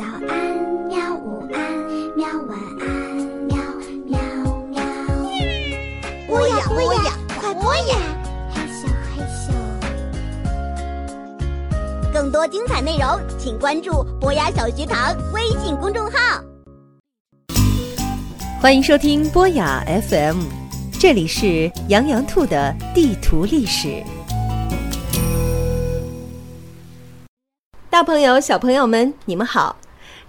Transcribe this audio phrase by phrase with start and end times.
[0.00, 0.32] 早安，
[0.88, 1.14] 喵！
[1.14, 1.60] 午安，
[2.16, 2.26] 喵！
[2.48, 2.88] 晚安，
[3.44, 3.54] 喵
[4.06, 4.18] 喵
[4.70, 4.80] 喵。
[6.26, 7.98] 播呀播呀，快播呀！
[8.50, 9.52] 嘿咻嘿咻。
[12.14, 16.42] 更多精彩内容，请关注博雅小学堂微信公众号。
[18.58, 20.44] 欢迎收听博雅 FM，
[20.98, 24.02] 这里是羊羊兔的地图历史。
[27.90, 29.76] 大朋友、小朋友们，你们好！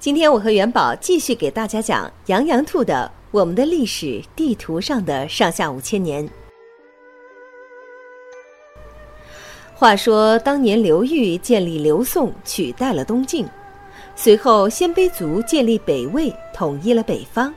[0.00, 6.26] 今天我和元宝继续给大家讲羊羊兔的《我们的历史地图上的上下五千年》。
[9.74, 13.46] 话说当年刘裕建立刘宋，取代了东晋，
[14.16, 17.52] 随后鲜卑族建立北魏，统一了北方。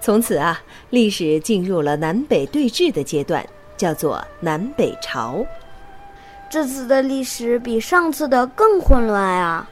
[0.00, 5.46] 从此啊，历史进入了南北对峙的阶段，叫做南北朝。
[6.50, 9.70] 这次的历史比上次的更混乱啊！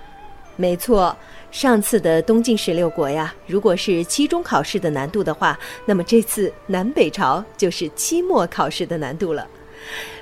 [0.57, 1.15] 没错，
[1.51, 9.47] 上次的东晋十六国呀，如果是期中考试的难度的话，那么这次南北朝就是期末考试的难度了。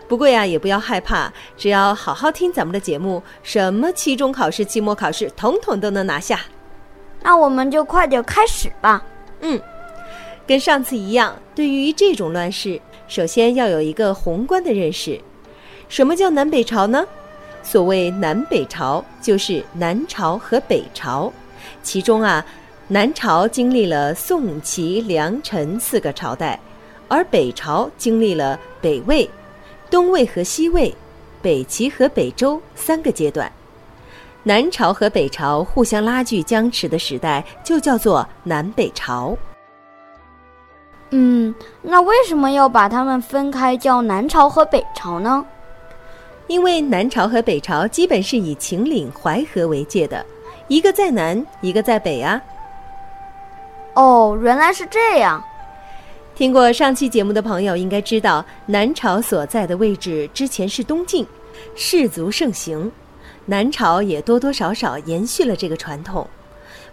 [0.08, 6.40] 不过呀，也不要害怕，只要好好听咱们的节目，什么期中考试、期末考试，统统都能拿下。
[7.22, 9.02] 那我们就快点开始吧。
[9.40, 9.60] 嗯，
[10.46, 15.18] 跟上次一样，对于这种乱世，首先要有一个宏观的认识。
[15.88, 17.06] 什么叫南北朝呢？
[17.64, 21.32] 所谓南北朝，就是南朝和北朝。
[21.82, 22.44] 其中啊，
[22.86, 26.60] 南朝经历了宋、齐、梁、陈四个朝代，
[27.08, 29.28] 而北朝经历了北魏、
[29.90, 30.94] 东魏和西魏、
[31.40, 33.50] 北齐和北周三个阶段。
[34.42, 39.34] 南朝和北朝互相拉锯僵持的时代，就叫做南北朝。
[41.10, 45.46] 嗯，那为什么要把它们分开叫南朝和北朝呢？
[46.46, 50.24] 因为南朝和北朝基本是以秦岭淮河为界的，
[50.68, 52.40] 一个在南，一个在北啊。
[53.94, 55.42] 哦，原来是这样。
[56.34, 61.26] 听过上期节目的朋友应该知道，南朝所在的位置之前是东晋，
[61.76, 62.90] 士族盛行，
[63.46, 66.28] 南朝也多多少少延续了这个传统。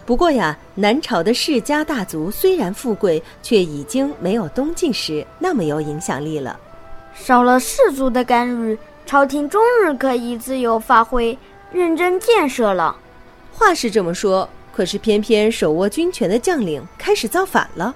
[0.06, 6.60] 不过呀，南朝的世家大族虽然富贵，却已经没有东晋时那么有影响力了，
[7.14, 8.78] 少了氏族的干预。
[9.06, 11.38] 朝廷终日可以自由发挥，
[11.72, 12.96] 认真建设了。
[13.52, 17.94] 话是这么说，可是偏偏手握军权的将领开始造反了，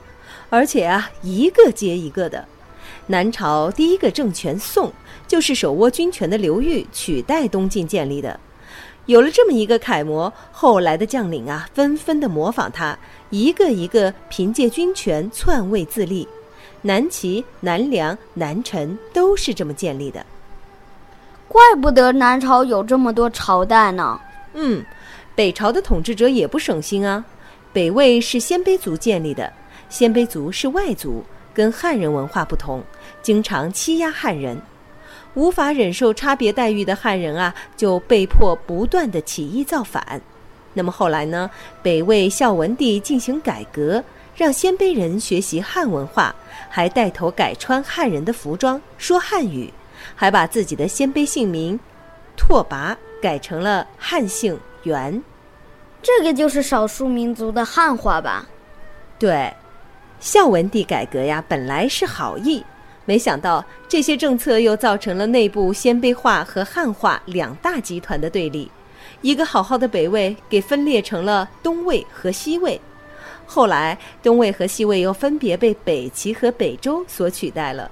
[0.49, 2.43] 而且啊，一个接一个的。
[3.07, 4.91] 南朝第一个政权宋，
[5.27, 8.37] 就是手握军权的刘裕取代东晋建立的。
[9.05, 12.97] 有了这么一个楷模，后来的将领啊，纷纷的模仿他，
[13.29, 16.27] 一个一个凭借军权篡位自立。
[16.81, 20.25] 南齐、南梁、南陈都是这么建立的。
[21.55, 24.19] 怪不得南朝有这么多朝代呢。
[24.55, 24.83] 嗯，
[25.35, 27.23] 北朝的统治者也不省心啊。
[27.71, 29.53] 北魏是鲜卑族建立的，
[29.87, 31.23] 鲜卑族是外族，
[31.53, 32.83] 跟汉人文化不同，
[33.21, 34.61] 经常欺压汉人。
[35.33, 40.21] 无法忍受差别待遇的汉人啊，就被迫不断的起义造反。
[40.73, 41.49] 那么后来呢？
[41.81, 44.03] 北魏孝文帝进行改革，
[44.35, 46.35] 让鲜卑人学习汉文化，
[46.69, 49.71] 还带头改穿汉人的服装，说汉语。
[50.15, 51.79] 还把自己的鲜卑姓名
[52.35, 55.23] 拓跋改成了汉姓元，
[56.01, 58.45] 这个就是少数民族的汉化吧？
[59.17, 59.51] 对，
[60.19, 62.63] 孝文帝改革呀，本来是好意，
[63.05, 68.69] 没想到这些政策又造成了内部鲜卑化和汉化两大集团的对立，
[69.21, 72.79] 一个好好的北魏给分裂成了东魏和西魏，
[73.45, 77.89] 后来东魏和西魏又分别被北齐和北周所取代了。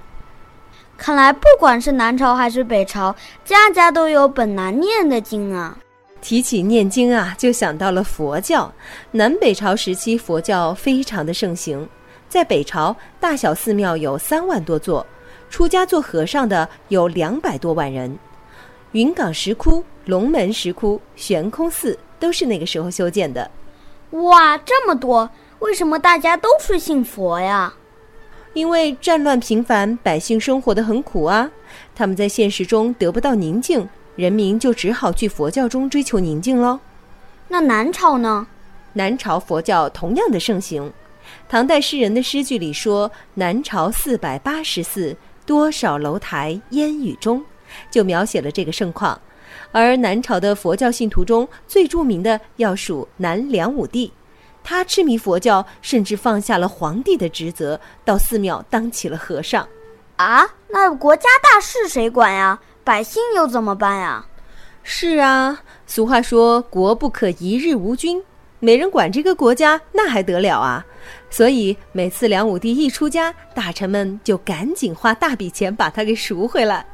[0.97, 5.77] 看来，不管是南朝还是北朝，家家都有本难念的经啊。
[6.21, 8.71] 提起念经啊，就想到了佛教。
[9.11, 11.87] 南北朝时期，佛教非常的盛行。
[12.29, 15.05] 在北朝，大小寺庙有三万多座，
[15.49, 18.17] 出家做和尚的有两百多万人。
[18.93, 23.51] 云冈石窟、龙门石窟、悬空寺都是那个时候修建的。
[24.11, 25.29] 哇，这么多！
[25.59, 27.73] 为什么大家都是信佛呀？
[28.53, 31.49] 因为战乱频繁，百姓生活的很苦啊，
[31.95, 36.79] 他们在现实中得不到宁静，人民就只好去佛教中追求宁静喽。
[37.47, 38.47] 那南朝呢？
[38.93, 40.91] 南朝佛教同样的盛行。
[41.49, 45.15] 唐代诗人的诗句里说：“南朝四百八十寺，
[45.47, 47.43] 多少楼台烟雨中”，
[47.89, 49.19] 就描写了这个盛况。
[49.71, 54.11] 而南朝的佛教信徒中最著名的要数南梁武帝。
[54.63, 59.67] 他痴迷佛教，甚至放下了皇帝的职责，到寺庙当起了和尚。
[60.15, 62.59] 啊，那国家大事谁管呀？
[62.83, 64.25] 百姓又怎么办呀？
[64.83, 68.21] 是啊，俗话说“国不可一日无君”，
[68.59, 70.85] 没人管这个国家，那还得了啊！
[71.29, 76.85] 所以每次梁武帝一出家，大臣们就赶紧花大笔钱把他给赎回来。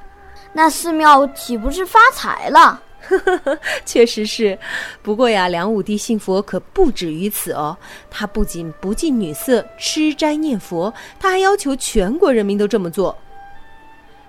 [0.53, 2.81] 那寺庙岂不是发财了？
[3.85, 4.57] 确实是，
[5.01, 7.77] 不过呀，梁武帝信佛可不止于此哦。
[8.09, 13.17] 他不仅不近女色、吃斋念佛，他还要求全国人民都这么做。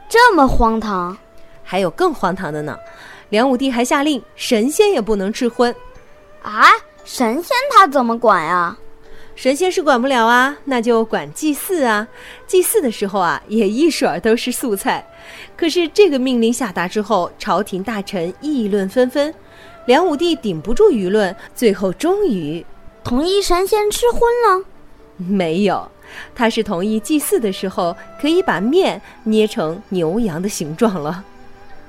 [0.09, 1.17] 这么荒唐！
[1.63, 2.77] 还有更荒唐的呢，
[3.29, 5.75] 梁武帝还下令神仙也不能吃荤。
[6.43, 6.65] 啊，
[7.05, 8.77] 神仙他怎么管呀？
[9.41, 12.07] 神仙是管不了啊，那就管祭祀啊。
[12.47, 15.03] 祭祀的时候啊，也一水儿都是素菜。
[15.57, 19.35] 可是这个命令下达之后，朝廷大臣议论纷纷，
[19.87, 22.63] 梁武帝顶不住舆论，最后终于
[23.03, 24.67] 同意神仙吃荤了。
[25.17, 25.91] 没有，
[26.35, 31.25] 他是同意祭祀的时候可以把面捏成牛羊的形状了。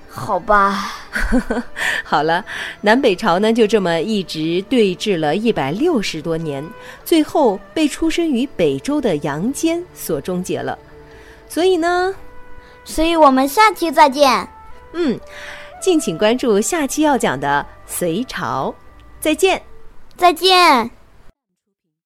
[0.10, 1.01] 好吧，
[2.04, 2.44] 好了，
[2.82, 6.64] 南北朝呢就这么一直对峙了一百六十多年，
[7.06, 10.78] 最后被出生于北周的杨坚所终结了。
[11.48, 12.14] 所以呢，
[12.84, 14.48] 所以我们下期再见。
[14.94, 15.20] 嗯，
[15.82, 18.74] 敬请关注下期要讲的隋朝，
[19.20, 19.62] 再见，
[20.18, 21.01] 再见。